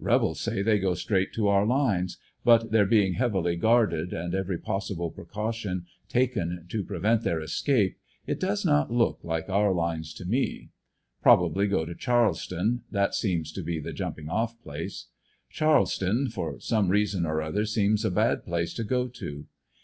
[0.00, 4.58] Rebels say they go straight to our lines, but their being heavily guarded and every
[4.58, 7.96] possible precaution taken to prevent their escape,
[8.26, 10.70] it does not look like our lines to me.
[11.22, 15.06] Probably go to Charleston; that seems to be the jumping off place.
[15.50, 19.46] Charleston, for some reason or other, seems a bad place to go to.